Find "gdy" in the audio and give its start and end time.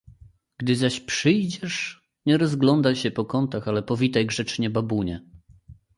0.57-0.75